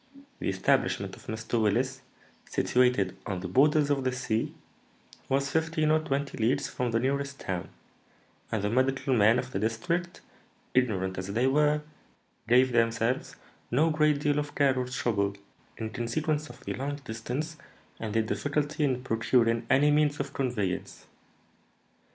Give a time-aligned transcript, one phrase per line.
[0.39, 1.61] The establishment of Mr.
[1.61, 2.01] Willis,
[2.49, 4.51] situated on the borders of the sea,
[5.29, 7.69] was fifteen or twenty leagues from the nearest town;
[8.51, 10.21] and the medical men of the district,
[10.73, 11.83] ignorant as they were,
[12.47, 13.35] gave themselves
[13.69, 15.37] no great deal of care or trouble,
[15.77, 17.57] in consequence of the long distance
[17.99, 21.05] and the difficulty in procuring any means of conveyance.